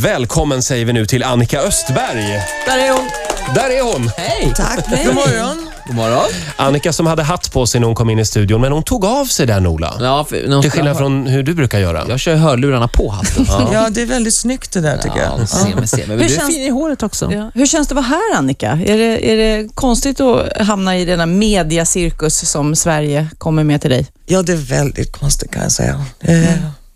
[0.00, 2.42] Välkommen säger vi nu till Annika Östberg.
[2.66, 3.08] Där är hon.
[3.54, 4.10] Där är hon!
[4.16, 4.52] Hej!
[4.56, 4.86] Tack.
[4.86, 5.04] Hej.
[5.06, 5.66] God morgon.
[5.86, 6.24] God morgon.
[6.56, 9.04] Annika som hade hatt på sig när hon kom in i studion, men hon tog
[9.04, 9.96] av sig den Ola.
[10.00, 12.04] Ja, för, någon Till skillnad från hur du brukar göra.
[12.08, 13.46] Jag kör hörlurarna på hatten.
[13.72, 15.48] Ja, det är väldigt snyggt det där tycker Ja, jag.
[15.48, 16.06] se mig, se mig.
[16.06, 17.32] Men Hur du är känns- fin i håret också.
[17.32, 17.50] Ja.
[17.54, 18.70] Hur känns det att vara här, Annika?
[18.86, 23.90] Är det, är det konstigt att hamna i denna mediacirkus som Sverige kommer med till
[23.90, 24.06] dig?
[24.26, 26.04] Ja, det är väldigt konstigt kan jag säga.
[26.20, 26.44] Eh,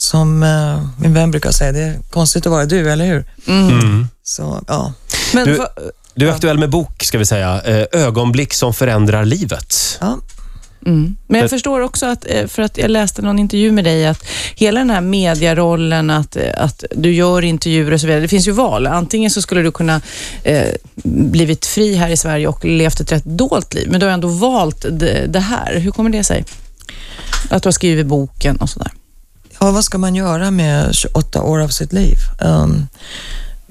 [0.02, 3.24] Som eh, min vän brukar säga, det är konstigt att vara du, eller hur?
[3.46, 4.08] Mm.
[4.22, 4.92] Så, ja.
[5.34, 5.66] Men Du-
[6.14, 7.60] Du är aktuell med bok, ska vi säga.
[7.62, 9.98] Eh, Ögonblick som förändrar livet.
[10.00, 10.18] ja.
[10.86, 11.16] mm.
[11.26, 14.24] Men jag förstår också att, eh, för att jag läste någon intervju med dig, att
[14.54, 18.20] hela den här mediarollen, att, eh, att du gör intervjuer och så vidare.
[18.22, 18.86] Det finns ju val.
[18.86, 20.00] Antingen så skulle du kunna
[20.42, 20.68] eh,
[21.04, 24.28] blivit fri här i Sverige och levt ett rätt dolt liv, men du har ändå
[24.28, 25.78] valt det, det här.
[25.78, 26.44] Hur kommer det sig?
[27.50, 28.90] Att du har skrivit boken och sådär.
[29.60, 32.16] Ja, vad ska man göra med 28 år av sitt liv?
[32.40, 32.86] Um,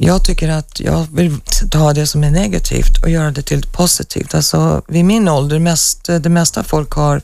[0.01, 1.39] jag tycker att jag vill
[1.71, 4.35] ta det som är negativt och göra det till positivt.
[4.35, 7.21] Alltså vid min ålder, mest, det mesta folk har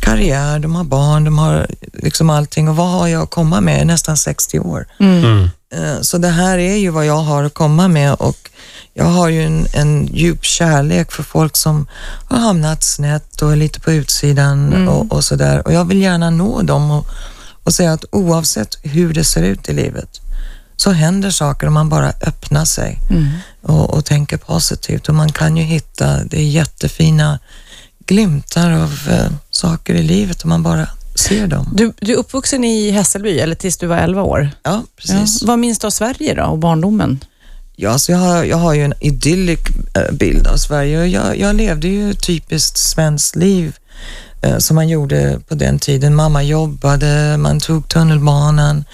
[0.00, 3.86] karriär, de har barn, de har liksom allting och vad har jag att komma med?
[3.86, 4.86] Nästan 60 år.
[5.00, 5.48] Mm.
[5.74, 8.50] Eh, Så det här är ju vad jag har att komma med och
[8.94, 11.86] jag har ju en, en djup kärlek för folk som
[12.28, 15.66] har hamnat snett och är lite på utsidan och, och sådär.
[15.66, 17.06] Och jag vill gärna nå dem och,
[17.66, 20.20] och säga att oavsett hur det ser ut i livet
[20.76, 22.98] så händer saker om man bara öppnar sig
[23.62, 25.08] och, och tänker positivt.
[25.08, 27.38] Och man kan ju hitta, det jättefina
[28.06, 31.72] glimtar av eh, saker i livet om man bara ser dem.
[31.72, 34.50] Du, du är uppvuxen i Hässelby, eller tills du var 11 år?
[34.62, 35.42] Ja, precis.
[35.42, 35.46] Ja.
[35.46, 37.24] Vad minns du av Sverige då och barndomen?
[37.76, 41.56] Ja, så jag, har, jag har ju en idyllisk eh, bild av Sverige jag, jag
[41.56, 43.76] levde ju typiskt svenskt liv
[44.58, 46.14] som man gjorde på den tiden.
[46.14, 48.84] Mamma jobbade, man tog tunnelbanan,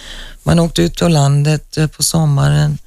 [0.43, 2.79] man åkte ut på landet eh, på sommaren.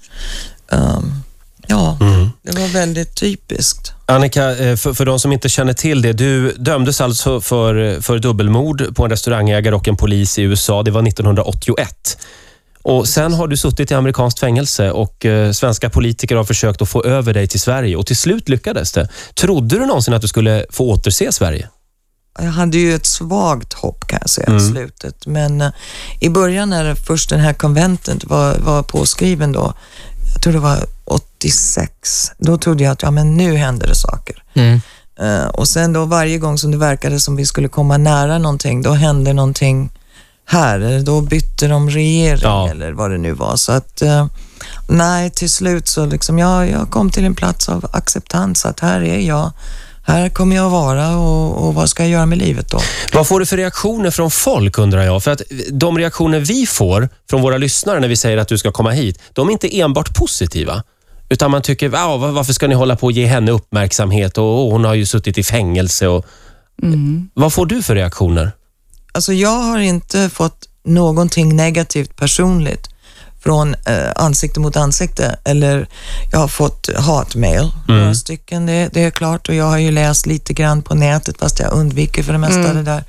[0.72, 1.24] Um,
[1.68, 2.30] ja, Mm.
[2.44, 3.92] det var väldigt typiskt.
[4.06, 6.14] Annika, eh, för, för de som inte känner till det.
[6.14, 10.84] Du dömdes alltså för, för dubbelmord på en restaurangägare och en polis i USA.
[10.84, 12.18] Det var 1981.
[12.81, 16.90] Och Sen har du suttit i amerikanskt fängelse och eh, svenska politiker har försökt att
[16.90, 19.09] få över dig till Sverige och till slut lyckades det.
[19.34, 21.70] Trodde du någonsin att du skulle få återse Sverige?
[22.40, 24.72] Jag hade ju ett svagt hopp kan jag säga i Mm.
[24.72, 25.28] slutet.
[25.28, 25.69] Men eh,
[26.19, 29.73] i början när först den här konventet var, var påskriven då,
[30.34, 34.44] jag tror det var 86, då trodde jag att ja, men nu händer det saker.
[34.53, 34.81] Mm.
[35.19, 38.81] Eh, och sen då varje gång som det verkade som vi skulle komma nära någonting,
[38.81, 39.90] då hände någonting
[40.45, 40.79] här.
[40.79, 42.69] Eller Då bytte de regering Ja.
[42.69, 43.56] eller vad det nu var.
[43.56, 44.28] Så att eh,
[44.90, 49.01] nej, till slut så liksom jag, jag kom till en plats av acceptans att här
[49.01, 49.51] är jag.
[50.08, 52.80] Här kommer jag vara och, och vad ska jag göra med livet då?
[53.14, 55.24] Vad får du för reaktioner från folk undrar jag?
[55.24, 58.72] För att de reaktioner vi får från våra lyssnare när vi säger att du ska
[58.72, 60.84] komma hit, de är inte enbart positiva.
[61.30, 64.66] Utan man tycker, "Ah, va- varför ska ni hålla på och ge henne uppmärksamhet och,
[64.66, 66.08] och hon har ju suttit i fängelse.
[66.08, 66.26] Och,
[67.34, 68.52] Vad får du för reaktioner?
[69.12, 72.90] Alltså jag har inte fått någonting negativt personligt
[73.45, 75.88] från eh, ansikte mot ansikte eller
[76.31, 79.50] jag har fått hatmail, några stycken, det, det är klart.
[79.50, 82.73] Och jag har ju läst lite grann på nätet fast jag undviker för det mesta
[82.73, 83.03] det där.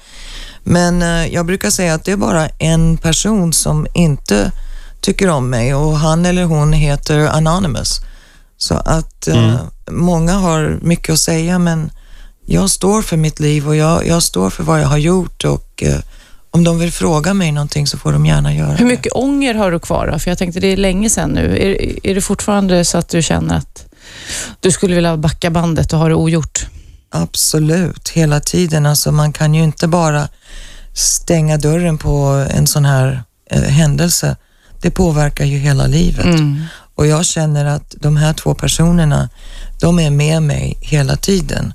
[0.64, 4.52] Men eh, jag brukar säga att det är bara en person som inte
[5.00, 8.00] tycker om mig och han eller hon heter Anonymous.
[8.56, 9.60] Så att eh,
[9.90, 11.90] många har mycket att säga men
[12.46, 15.82] jag står för mitt liv och jag, jag står för vad jag har gjort och
[15.82, 16.00] eh,
[16.56, 19.70] om de vill fråga mig någonting så får de gärna göra Hur mycket ånger har
[19.70, 20.18] du kvar då?
[20.18, 21.56] För jag tänkte det är länge sedan nu.
[21.58, 23.86] Är, är det fortfarande så att du känner att
[24.60, 26.66] du skulle vilja backa bandet och ha det ogjort?
[27.12, 27.18] det.
[27.18, 28.86] Absolut, hela tiden.
[28.86, 30.28] Alltså man kan ju inte bara
[30.94, 34.36] stänga dörren på en sån här eh, händelse.
[34.82, 36.24] Det påverkar ju hela livet.
[36.24, 36.64] Mm.
[36.94, 39.28] Och jag känner att de här två personerna,
[39.80, 41.74] de är med mig hela tiden.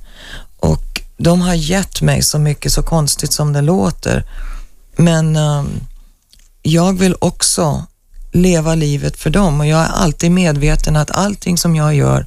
[0.60, 4.26] Och de har gett mig så mycket, så konstigt som det låter.
[5.02, 5.68] Men ehm,
[6.62, 7.86] jag vill också
[8.32, 12.26] leva livet för dem och jag är alltid medveten att allting som jag gör,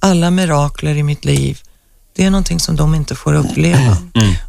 [0.00, 1.60] alla mirakler i mitt liv,
[2.16, 3.96] det är någonting som de inte får uppleva.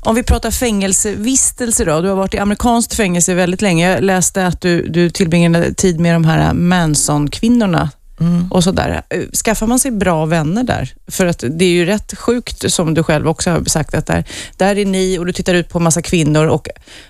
[0.02, 2.02] Om vi pratar fängelsevistelse då.
[2.02, 3.92] Du har varit i amerikanskt fängelse väldigt länge.
[3.92, 7.90] Jag läste att du, du tillbringade tid med de här Manson-kvinnorna
[8.20, 8.52] Mm.
[8.52, 9.02] och sådär.
[9.46, 10.94] Skaffar man sig bra vänner där?
[11.08, 14.24] För att det är ju rätt sjukt, som du själv också har sagt, att där,
[14.58, 16.68] där är ni och du tittar ut på massa kvinnor och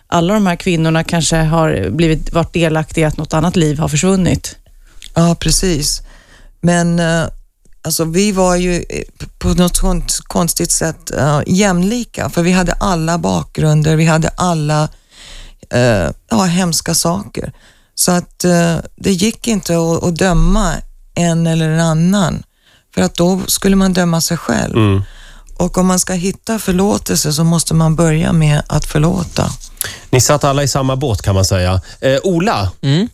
[0.07, 3.88] alla de här kvinnorna kanske har blivit, varit delaktiga i att något annat liv har
[3.88, 4.56] försvunnit.
[5.13, 6.02] Ja, precis.
[6.62, 7.25] Men eh,
[7.81, 9.04] alltså, vi var ju eh,
[9.40, 14.90] på något sånt konstigt sätt eh, jämlika, för vi hade alla bakgrunder, vi hade alla
[15.69, 17.54] eh, ja, hemska saker.
[17.96, 20.74] Så att eh, det gick inte att, att döma
[21.16, 22.44] en eller en annan,
[22.96, 24.76] för att då skulle man döma sig själv.
[24.78, 25.02] Mm.
[25.58, 29.50] Och om man ska hitta förlåtelse så måste man börja med att förlåta.
[30.10, 31.82] Ni satt alla i samma båt kan man säga.
[32.02, 33.08] Eh, Ola, Mm.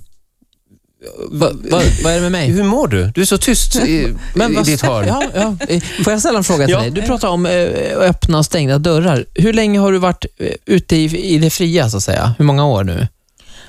[1.31, 2.50] Va, va, vad är det med mig?
[2.50, 3.12] hur mår du?
[3.15, 5.06] Du är så tyst i, i vad- ditt hörn.
[5.07, 5.56] Ja, ja.
[6.03, 6.80] Får jag ställa en fråga till Ja.
[6.81, 6.92] dig?
[6.92, 7.51] Du pratar om eh,
[7.98, 9.25] öppna och stängda dörrar.
[9.36, 12.33] Hur länge har du varit eh, ute i, i det fria, så att säga?
[12.38, 13.07] Hur många år nu?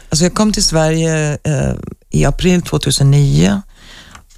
[0.08, 1.72] Alltså jag kom till Sverige eh,
[2.10, 3.62] i april 2009.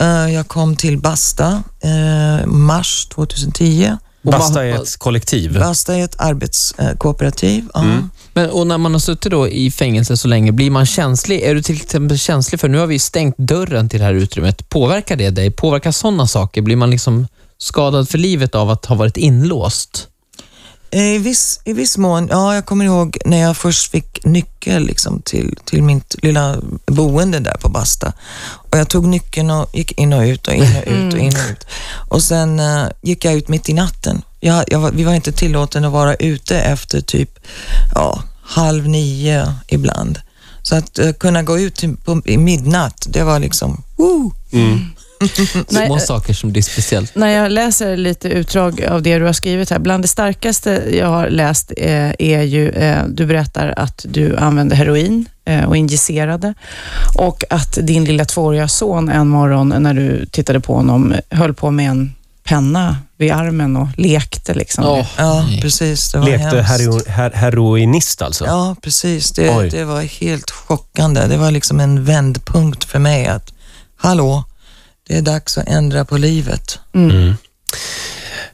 [0.01, 3.97] Eh, jag kom till Basta eh, mars 2010.
[4.25, 5.59] Och Basta är ett kollektiv.
[5.59, 7.69] Basta är ett arbetskooperativ.
[7.75, 7.83] ja.
[7.83, 8.11] Mm.
[8.33, 11.43] Men, och när man har suttit då i fängelse så länge, blir man känslig?
[11.43, 14.69] Är du till exempel känslig för, nu har vi stängt dörren till det här utrymmet.
[14.69, 15.51] Påverkar det dig?
[15.51, 16.63] Påverkar sådana saker?
[16.63, 17.27] Blir man liksom
[17.59, 20.09] skadad för livet av att ha varit inlåst?
[20.95, 24.87] Eh, I viss, I viss mån, ja jag kommer ihåg när jag först fick nyckel
[24.87, 26.57] liksom, till, till mitt lilla
[26.87, 28.13] boende där på Basta.
[28.71, 31.37] Och jag tog nyckeln och gick in och ut och in och ut och in
[31.37, 31.67] och ut.
[32.09, 34.23] Och sen uh, gick jag ut mitt i natten.
[34.41, 37.39] Jag, jag, vi var inte tillåten att vara ute efter typ
[37.95, 40.21] ja, halv nio ibland.
[40.63, 44.33] Så att uh, kunna gå ut till, på, i midnatt, det var liksom, woo!
[44.53, 44.94] Mm.
[45.69, 47.15] Små eh, saker som blir speciellt.
[47.15, 51.07] När jag läser lite utdrag av det du har skrivit här, bland det starkaste jag
[51.07, 55.29] har läst eh, är ju, eh, du berättar att du använde heroin
[55.67, 56.55] och injicerade
[57.15, 61.71] och att din lilla tvååriga son en morgon när du tittade på honom höll på
[61.71, 62.15] med en
[62.45, 64.55] penna vid armen och lekte.
[64.55, 64.85] Liksom.
[64.85, 66.13] Åh, Ja, precis.
[66.13, 68.45] Det var Lekte hero, her, heroinist alltså?
[68.45, 69.39] Ja, precis.
[69.39, 69.45] Oj.
[69.45, 71.27] Det, det var helt chockande.
[71.27, 73.53] Det var liksom en vändpunkt för mig att,
[73.97, 74.45] hallå,
[75.09, 76.79] det är dags att ändra på livet.
[76.95, 77.35] Mm.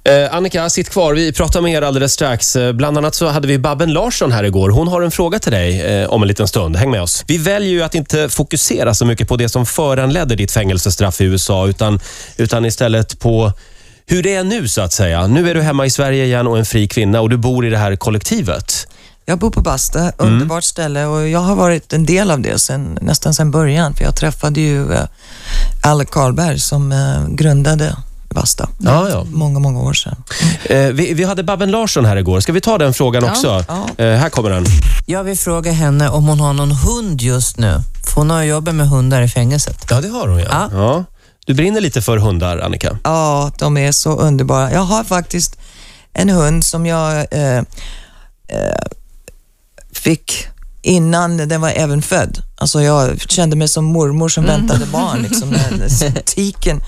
[0.05, 1.15] Eh, Annika, sitt kvar.
[1.15, 2.57] Vi pratar med er alldeles strax.
[2.57, 4.71] Eh, Bland annat så hade vi Babben Larsson här igår.
[4.71, 6.77] Hon har en fråga till dig eh, om en liten stund.
[6.77, 7.25] Häng med oss.
[7.27, 11.25] Vi väljer ju att inte fokusera så mycket på det som föranledde ditt fängelsestraff i
[11.25, 12.01] USA, utan,
[12.37, 13.53] utan istället på
[14.07, 15.27] hur det är nu så att säga.
[15.27, 17.71] Nu är du hemma i Sverige igen och en fri kvinna och du bor i
[17.71, 18.87] det här kollektivet.
[19.27, 22.99] Jag bor på Basta, underbart ställe och jag har varit en del av det sen,
[23.03, 23.95] nästan sedan början.
[23.95, 25.05] För jag träffade ju eh,
[25.83, 27.97] Alle Karlberg som eh, grundade
[28.35, 28.69] Basta.
[28.79, 29.25] Ja, ja.
[29.33, 30.17] Många, många år sedan.
[30.65, 32.41] Eh, vi, vi hade Babben Larsson här igår.
[32.41, 33.31] Ska vi ta den frågan Ja.
[33.31, 33.65] också?
[33.69, 34.05] Ja.
[34.05, 34.65] Eh, här kommer den.
[35.07, 37.81] Jag vill fråga henne om hon har någon hund just nu.
[38.07, 39.87] För hon har jobbat med hundar i fängelset.
[39.91, 40.47] Ja, det har hon ja.
[40.51, 40.69] Ja.
[40.73, 41.05] ja.
[41.47, 42.99] Du brinner lite för hundar, Annika.
[43.05, 44.73] Ja, de är så underbara.
[44.73, 45.57] Jag har faktiskt
[46.13, 47.65] en hund som jag eh, eh,
[50.01, 50.47] fick
[50.83, 52.43] innan den var även född.
[52.57, 56.83] Alltså jag kände mig som mormor som väntade barn liksom, när tiken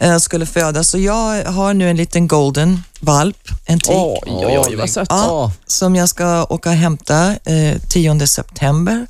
[0.00, 0.88] eh, skulle födas.
[0.88, 3.94] Så jag har nu en liten golden valp, en tik.
[3.94, 5.08] Oj, oj, oj, vad sött.
[5.10, 9.06] Ja, som jag ska åka och hämta eh, 10 september.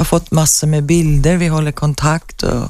[0.00, 2.62] Jag har fått massor med bilder, vi håller kontakt och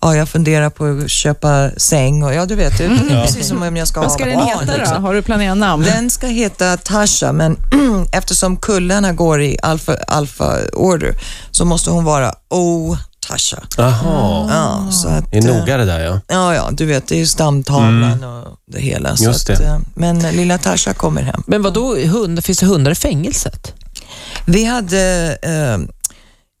[0.00, 3.62] ja, jag funderar på att köpa säng och ja, du vet, det är precis som
[3.62, 4.48] om jag ska Vad ha ska den barn.
[4.48, 4.78] heta då?
[4.78, 5.04] liksom.
[5.04, 5.84] Har du planerat namn?
[5.84, 7.56] Den ska heta Tasha, men
[8.12, 11.14] eftersom kullarna går i alfa, alfa order
[11.50, 12.96] så måste hon vara O
[13.28, 13.58] Tasha.
[13.76, 14.48] Jaha.
[14.50, 16.20] Ja, så att, Det är eh, noga det där ja.
[16.28, 19.16] Ja, ja, du vet, det är ju stamtavlan och det hela.
[19.16, 19.64] Så Just att, det.
[19.64, 21.42] eh, men lilla Tasha kommer hem.
[21.46, 23.72] Men vad då hund, finns det hundar i fängelset?
[24.46, 25.78] Vi hade eh,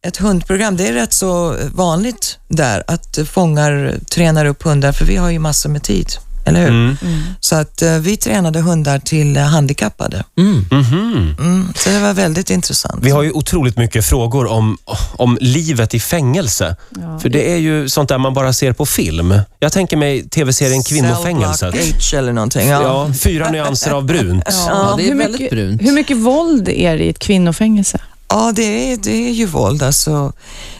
[0.06, 0.76] ett hundprogram.
[0.76, 5.38] Det är rätt så vanligt där att fångar tränar upp hundar, för vi har ju
[5.38, 6.08] massor med tid,
[6.46, 6.68] eller hur?
[6.68, 6.96] Mm.
[7.40, 10.24] Så att eh, vi tränade hundar till eh, handikappade.
[10.38, 10.66] Mm.
[10.70, 11.36] Mhm.
[11.38, 13.04] Mm, så det var väldigt intressant.
[13.04, 14.78] Vi har ju otroligt mycket frågor om,
[15.12, 16.76] om livet i fängelse.
[17.00, 17.18] Ja.
[17.18, 19.34] För det är ju sånt där man bara ser på film.
[19.58, 21.74] Jag tänker mig tv-serien Kvinnofängelset.
[21.74, 22.68] H eller någonting.
[22.68, 22.82] Ja.
[22.82, 23.14] Ja.
[23.14, 24.44] fyra nyanser av brunt.
[24.68, 25.82] Ja, det är hur väldigt mycket, brunt.
[25.82, 27.98] Hur mycket våld är det i ett kvinnofängelse?
[28.30, 30.32] Ja, det är, det är ju våld alltså.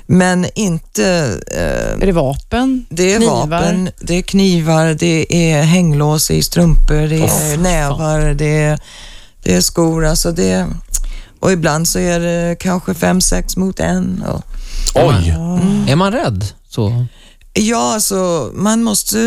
[0.06, 1.04] Men inte...
[1.52, 2.86] Eh, Är det vapen?
[2.88, 3.46] det är Knivar?
[3.46, 7.62] vapen, det är knivar, det är hänglås i strumpor, det är fan.
[7.62, 8.78] nävar, det är,
[9.42, 10.06] det är skor.
[10.06, 10.66] Alltså det,
[11.40, 14.22] och ibland så är det kanske fem, sex mot en.
[14.28, 14.42] Och,
[14.94, 15.34] Oj!
[15.88, 16.44] Är man rädd?
[16.68, 17.06] Så.
[17.54, 19.18] ja, alltså man måste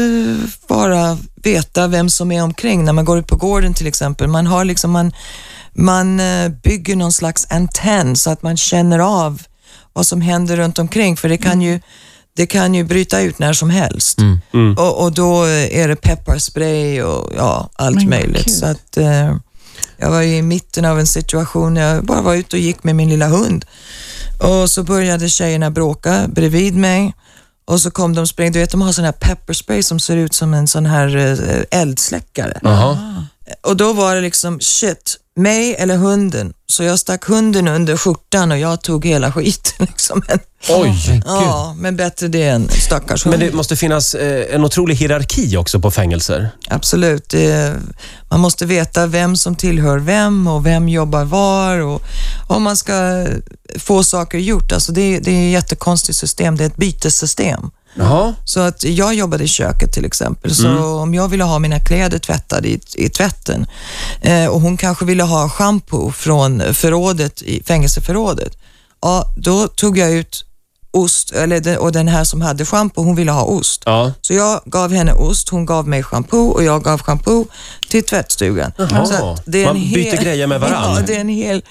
[0.68, 4.28] bara veta vem som är omkring när man går ut på gården till exempel.
[4.28, 5.12] Man har liksom, man,
[5.74, 9.42] man eh, bygger någon slags antenn så att man känner av
[9.94, 11.80] vad som händer runt omkring för det kan ju,
[12.36, 14.18] det kan ju bryta ut när som helst.
[14.54, 14.78] Mm.
[14.78, 18.54] Och, och då är det pepparspray och ja, allt Men möjligt.
[18.54, 19.36] Så att, eh,
[19.98, 22.96] jag var ju i mitten av en situation, jag bara var ute och gick med
[22.96, 23.66] min lilla hund.
[24.40, 27.14] Och så började tjejerna bråka bredvid mig.
[27.66, 30.34] Och så kom de spring, du vet de har sån här pepparspray som ser ut
[30.34, 32.60] som en sån här eh, eldsläckare.
[32.62, 33.26] Jaha.
[33.62, 36.54] Och då var det liksom, shit, mig eller hunden.
[36.68, 39.74] Så jag stack hunden under skjortan och jag tog hela skiten.
[39.90, 40.22] Liksom.
[40.28, 41.22] Men, Oj!
[41.26, 43.38] ja, men bättre det än stackars hund.
[43.38, 46.50] Men det måste finnas eh, en otrolig hierarki också på fängelser.
[46.70, 47.30] Absolut.
[47.30, 47.74] Det,
[48.30, 52.02] man måste veta vem som tillhör vem och vem jobbar var och
[52.48, 53.28] om man ska
[53.80, 54.72] få saker gjort.
[54.72, 56.58] Alltså det, det är ett jättekonstigt system.
[56.58, 57.72] Det är ett bytessystem.
[57.96, 58.36] Jaha.
[58.46, 62.20] Så att jag jobbade i köket till exempel, så om jag ville ha mina kläder
[62.20, 63.66] tvättade i, i tvätten
[64.22, 68.58] eh, och hon kanske ville ha shampoo från förrådet, i fängelseförrådet,
[69.02, 70.46] ja, då tog jag ut
[70.94, 73.84] ost, eller den, och den här som hade shampoo, hon ville ha ost.
[73.86, 74.12] Ja.
[74.22, 77.46] Så jag gav henne ost, hon gav mig shampoo och jag gav shampoo
[77.90, 78.72] till tvättstugan.
[78.78, 79.06] Jaha.
[79.06, 80.96] Så att Man byter grejer med varann.
[80.96, 81.62] Ja, det är en hel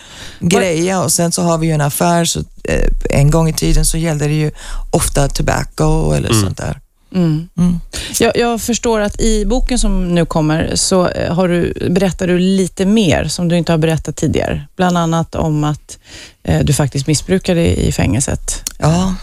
[0.40, 3.84] grej och sen så har vi ju en affär, så eh, en gång i tiden
[3.84, 4.50] så gällde det ju
[4.90, 6.80] ofta tobacco eller sånt där.
[7.14, 7.48] Mm.
[7.58, 7.80] Mm.
[8.20, 12.38] Jag, jag förstår att i boken som nu kommer så eh, har du, berättar du
[12.38, 14.66] lite mer som du inte har berättat tidigare.
[14.76, 15.98] Bland annat om att
[16.42, 18.62] eh, du faktiskt missbrukade i fängelset.
[18.78, 19.14] Ja,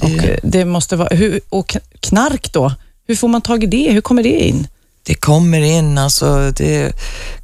[0.00, 2.72] det, Och, det måste vara, hur, och knark då?
[3.06, 3.92] Hur får man tag i det?
[3.92, 4.66] Hur kommer det in?
[5.10, 6.92] Det kommer in, alltså det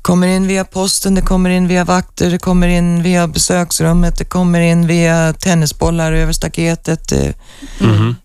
[0.03, 4.25] kommer in via posten, det kommer in via vakter, det kommer in via besöksrummet, det
[4.25, 7.09] kommer in via tennisbollar över staketet.
[7.09, 7.27] Det,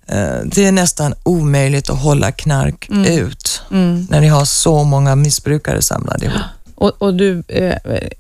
[0.08, 4.08] eh, det är nästan omöjligt att hålla knark ut Mm.
[4.10, 6.42] när ni har så många missbrukare samlade ihop.
[6.76, 7.76] Och, och du, eh,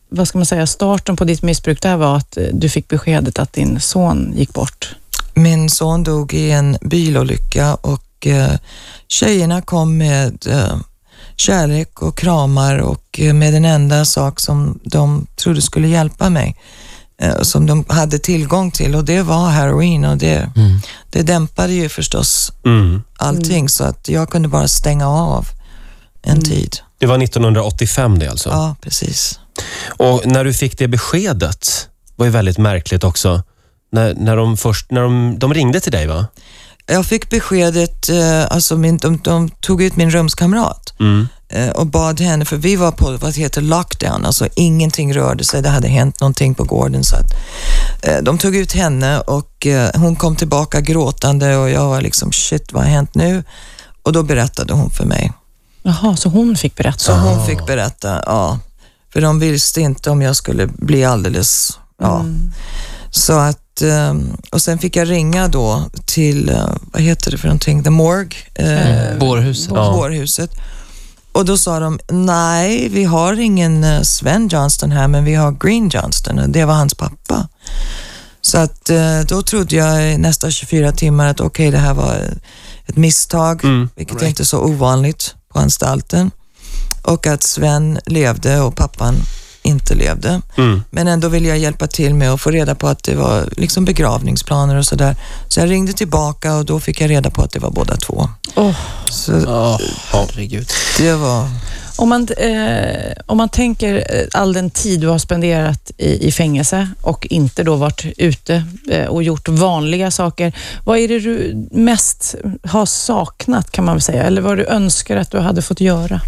[0.09, 3.39] vad ska man säga, starten på ditt missbruk där var att eh, du fick beskedet
[3.39, 4.95] att din son gick bort.
[5.33, 8.51] Min son dog i en bilolycka och eh,
[9.07, 10.75] tjejerna kom med eh,
[11.41, 16.55] kärlek och kramar och eh, med den enda sak som de trodde skulle hjälpa mig,
[17.21, 20.51] eh, som de hade tillgång till och det var heroin och det,
[21.09, 23.01] det dämpade ju förstås Mm.
[23.17, 25.45] allting så att jag kunde bara stänga av
[26.23, 26.77] en tid.
[26.99, 28.49] Det var 1985 det alltså.
[28.49, 29.39] Ja, precis.
[29.97, 33.43] Och när du fick det beskedet var ju väldigt märkligt också.
[33.91, 36.25] När, när de först, när de, de ringde till dig va?
[36.85, 41.27] Jag fick beskedet, eh, alltså min, de, de tog ut min rumskamrat Mm.
[41.49, 45.61] eh, och bad henne, för vi var på vad heter lockdown, alltså ingenting rörde sig,
[45.61, 47.03] det hade hänt någonting på gården.
[47.03, 47.33] Så att,
[48.01, 52.31] eh, de tog ut henne och eh, hon kom tillbaka gråtande och jag var liksom
[52.31, 53.43] shit, vad har hänt nu?
[54.03, 55.31] Och då berättade hon för mig.
[55.83, 56.97] Jaha, så hon fick berätta?
[56.99, 58.59] Så hon fick berätta, ja.
[59.13, 62.25] För de visste inte om jag skulle bli alldeles, ja.
[63.11, 64.13] Så att, eh,
[64.51, 66.57] och sen fick jag ringa då till,
[66.93, 68.37] vad heter det för någonting, The Morgue.
[68.55, 69.71] eh, Bårhuset.
[69.75, 69.91] Ja.
[69.91, 70.51] bårhuset.
[71.31, 75.51] Och då sa de, nej, vi har ingen eh, Sven Johnston här, men vi har
[75.51, 77.47] Green Johnston och det var hans pappa.
[78.41, 82.15] Så att eh, då trodde jag nästa 24 timmar att okej, det här var
[82.85, 83.89] ett misstag, Mm.
[83.95, 86.31] vilket är inte så ovanligt på anstalten.
[87.03, 89.15] Och att Sven levde och pappan
[89.63, 90.41] inte levde.
[90.57, 90.83] Mm.
[90.89, 93.85] Men ändå ville jag hjälpa till med att få reda på att det var liksom
[93.85, 95.15] begravningsplaner och sådär.
[95.47, 98.29] Så jag ringde tillbaka och då fick jag reda på att det var båda två.
[98.55, 98.75] Åh.
[99.09, 99.79] Så Åh,
[100.11, 100.69] herregud.
[100.97, 101.47] det var...
[101.95, 106.31] Om man, eh, om man tänker eh, all den tid du har spenderat i, i
[106.31, 110.53] fängelse och inte då varit ute eh, och gjort vanliga saker.
[110.85, 114.23] Vad är det du mest har saknat kan man väl säga?
[114.23, 116.21] Eller vad du önskar att du hade fått göra?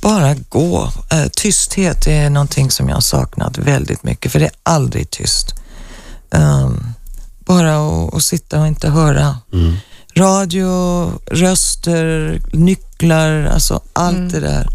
[0.00, 0.92] Bara gå.
[1.12, 5.54] Eh, tysthet är någonting som jag har saknat väldigt mycket, för det är aldrig tyst.
[6.30, 6.86] Ehm,
[7.38, 9.38] bara att sitta och inte höra.
[9.52, 9.76] Mm.
[10.16, 14.66] Radio, röster, nycklar, alltså allt det där.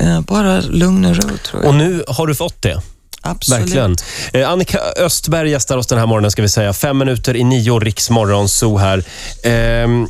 [0.00, 1.64] Eh, bara lugn och ro tror jag.
[1.64, 2.82] Och nu har du fått det.
[3.20, 3.60] Absolut.
[3.60, 3.96] Verkligen.
[4.32, 6.72] Eh, Annika Östberg gästar oss den här morgonen, ska vi säga.
[6.72, 9.04] Fem minuter i nio, Riksmorgon, så här.
[9.42, 10.08] Ehm,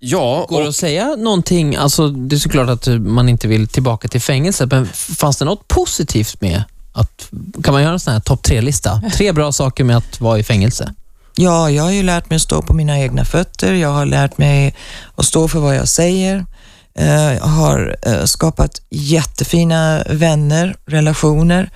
[0.00, 1.76] ja, Går det och, att säga någonting?
[1.76, 5.68] Alltså, det är såklart att man inte vill tillbaka till fängelset, men fanns det något
[5.68, 7.30] positivt med att...
[7.64, 9.02] Kan man göra en sån här topp tre-lista?
[9.16, 10.94] Tre bra saker med att vara i fängelse.
[11.36, 13.72] Ja, jag har ju lärt mig att stå på mina egna fötter.
[13.74, 14.74] Jag har lärt mig
[15.16, 16.46] att stå för vad jag säger.
[16.94, 21.70] Eh, Jag har eh, skapat jättefina vänner, relationer.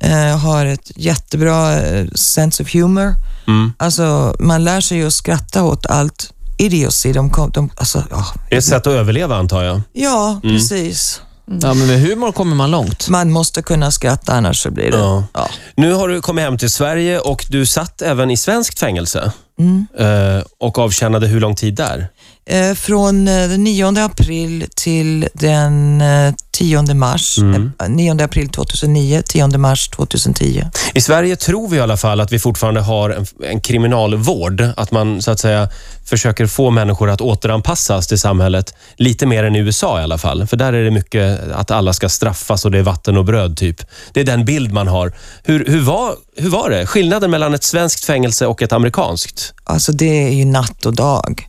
[0.00, 1.76] Eh, Jag har ett jättebra
[2.14, 3.14] sense of humor.
[3.46, 3.72] mm.
[3.78, 7.12] Alltså, man lär sig ju att skratta åt allt idiocy.
[7.12, 9.80] De kom, de, alltså, ja, det är ett sätt att överleva, antar jag.
[9.92, 11.20] ja, precis.
[11.46, 13.08] Ja, men med humor kommer man långt.
[13.08, 14.98] Man måste kunna skratta annars så blir det...
[14.98, 15.24] Ja.
[15.32, 15.48] Ja.
[15.76, 19.32] Nu har du kommit hem till Sverige och du satt även i svenskt fängelse.
[19.58, 19.86] Mm.
[19.98, 22.08] eh, och avtjänade hur lång tid där?
[22.46, 27.38] Eh, från eh, den 9 april till den eh, 10 mars.
[27.38, 27.72] Mm.
[27.82, 30.64] Eh, 9 april 2009, 10 mars 2010.
[30.94, 34.60] I Sverige tror vi i alla fall att vi fortfarande har en, en kriminalvård.
[34.76, 35.68] Att man så att säga
[36.04, 38.74] försöker få människor att återanpassas till samhället.
[38.96, 40.46] Lite mer än i USA i alla fall.
[40.46, 43.56] För där är det mycket att alla ska straffas och det är vatten och bröd
[43.56, 43.80] typ.
[44.12, 45.12] Det är den bild man har.
[45.42, 46.86] Hur, hur, var, hur var det?
[46.86, 49.54] Skillnaden mellan ett svenskt fängelse och ett amerikanskt?
[49.64, 51.48] Alltså det är ju natt och dag.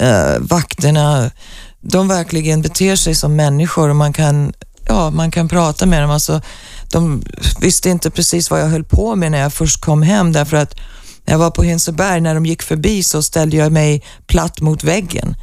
[0.00, 1.30] Eh, vakterna,
[1.80, 4.52] de verkligen beter sig som människor och man kan,
[4.88, 6.10] ja, man kan prata med dem.
[6.10, 6.40] Alltså,
[6.92, 7.22] de
[7.60, 10.74] visste inte precis vad jag höll på med när jag först kom hem därför att
[11.26, 14.84] när jag var på Hinseberg, när de gick förbi så ställde jag mig platt mot
[14.84, 15.36] väggen.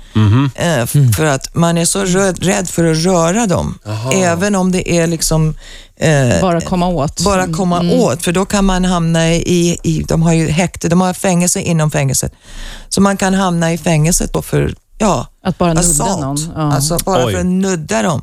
[0.56, 3.78] Eh, f- För att man är så rädd för att röra dem.
[4.14, 5.56] Även om det är liksom
[6.00, 7.22] eh, Bara komma åt.
[7.22, 11.02] bara komma åt, för då kan man hamna i, i, de har ju häkte, de
[11.02, 12.34] har fängelse inom fängelset.
[12.90, 16.22] Så man kan hamna i fängelset då för, ja, Att bara nudda assault.
[16.22, 16.52] någon.
[16.56, 16.74] Ja.
[16.74, 17.34] Alltså bara Oj.
[17.34, 18.22] för att nudda dem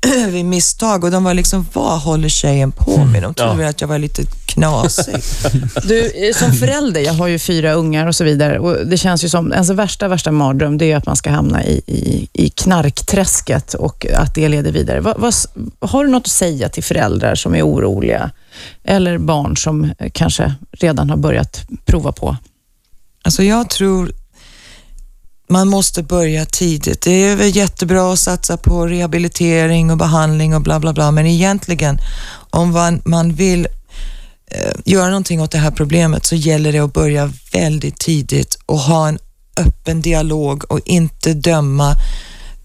[0.30, 1.04] vid misstag.
[1.04, 3.22] Och de var liksom, vad håller tjejen på med?
[3.22, 3.68] De trodde Ja.
[3.68, 5.14] att jag var lite knasig.
[5.84, 8.58] Du, eh, som förälder, jag har ju fyra ungar och så vidare.
[8.58, 11.64] Och det känns ju som, alltså värsta, värsta mardröm, det är att man ska hamna
[11.64, 15.00] i, i, i knarkträsket och att det leder vidare.
[15.00, 15.34] Vad, vad,
[15.90, 18.30] har du något att säga till föräldrar som är oroliga?
[18.84, 22.36] Eller barn som eh, kanske redan har börjat prova på?
[23.22, 24.12] Alltså jag tror
[25.50, 27.00] man måste börja tidigt.
[27.00, 31.26] Det är väl jättebra att satsa på rehabilitering och behandling och bla bla bla, men
[31.26, 31.98] egentligen
[32.50, 33.68] om man, man vill
[34.50, 38.78] eh, göra någonting åt det här problemet så gäller det att börja väldigt tidigt och
[38.78, 39.18] ha en
[39.56, 41.96] öppen dialog och inte döma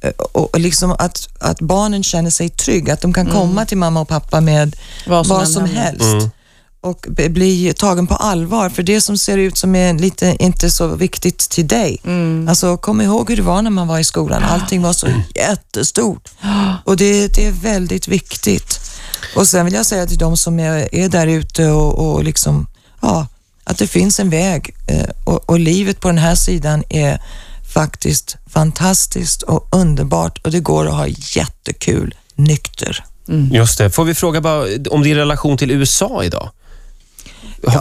[0.01, 3.77] eh, och och liksom att, att barnen känner sig trygga, att de kan komma till
[3.77, 4.75] mamma och pappa med
[5.07, 6.34] Vad som vad som helst
[6.85, 8.69] och bli tagen på allvar.
[8.69, 12.01] För det som ser ut som är lite inte så viktigt till dig.
[12.49, 14.43] Alltså kom ihåg hur det var när man var i skolan.
[14.43, 16.29] Allting var så jättestort.
[16.85, 18.79] Och det, det är väldigt viktigt.
[19.35, 22.67] Och sen vill jag säga till de som är, är där ute och, och liksom,
[23.01, 23.27] ja,
[23.63, 24.75] att det finns en väg.
[24.87, 27.21] Eh, Och, och livet på den här sidan är
[27.73, 33.03] faktiskt fantastiskt och underbart och det går att ha jättekul nykter.
[33.51, 33.89] Just det.
[33.89, 36.49] Får vi fråga bara om din relation till USA idag?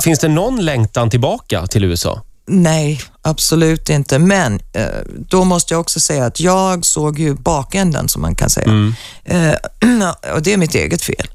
[0.03, 2.23] Finns det någon längtan tillbaka till USA?
[2.47, 4.19] Nej, absolut inte.
[4.19, 4.87] Men eh,
[5.29, 8.95] då måste jag också säga att jag såg ju bakändan som man kan säga.
[9.25, 9.55] Eh,
[10.35, 11.27] och det är mitt eget fel.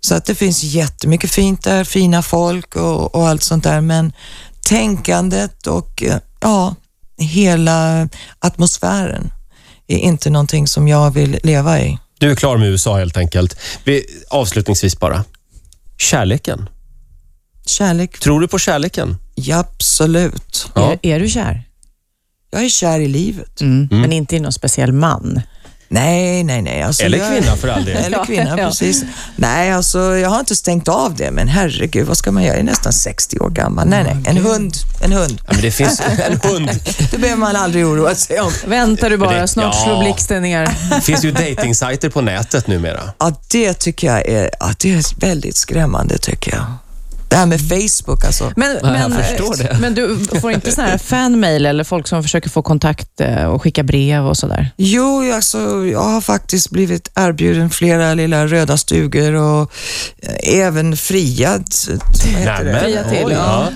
[0.00, 3.80] Så att det finns jättemycket fint där, fina folk och, och allt sånt där.
[3.80, 4.12] Men
[4.60, 6.74] tänkandet och eh, ja,
[7.18, 9.30] hela atmosfären
[9.86, 11.98] är inte någonting som jag vill leva i.
[12.18, 13.58] Du är klar med USA helt enkelt.
[13.84, 15.24] Vi, avslutningsvis bara.
[15.98, 16.68] Kärleken.
[17.66, 19.16] Kärlek, Tror du på kärleken?
[19.34, 20.66] ja, absolut.
[20.74, 20.92] Ja.
[20.92, 21.62] Är, är du kär?
[22.50, 23.60] Jag är kär i livet.
[23.60, 23.88] Mm.
[23.90, 25.40] Men inte i någon speciell man?
[25.88, 26.82] Nej, nej, nej.
[26.82, 27.96] Alltså, Eller jag- kvinna för all del.
[28.04, 28.68] Eller kvinna, Ja.
[28.68, 29.04] precis.
[29.36, 32.52] Nej, alltså jag har inte stängt av det, men herregud, vad ska man göra?
[32.54, 33.88] Jag är nästan 60 år gammal.
[33.88, 35.40] Nej, nej, en hund, en hund.
[35.46, 36.70] Ja, men det finns en hund.
[37.10, 38.52] Det behöver man aldrig oroa sig om.
[38.66, 39.84] Väntar du bara, det- snart ja.
[39.84, 40.68] slår blixten ner.
[40.90, 43.00] Det finns ju datingsajter på nätet numera.
[43.18, 46.64] Ja, det tycker jag är, ja, det är väldigt skrämmande, tycker jag.
[47.28, 48.52] Det här med Facebook, alltså.
[48.56, 49.76] Men, Ja, jag men, förstår det.
[49.80, 53.62] men du får inte sån här fanmail eller folk som försöker få kontakt eh, och
[53.62, 54.70] skicka brev och sådär?
[54.76, 59.72] Jo, alltså, jag har faktiskt blivit erbjuden flera lilla röda stugor och
[60.22, 61.64] eh, även friad.
[62.22, 63.68] Fria till, oj, ja.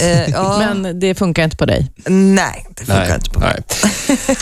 [0.00, 1.90] Eh, ja, Men det funkar inte på dig?
[2.06, 3.62] nej, det funkar Nej, inte på mig.
[4.28, 4.36] nej.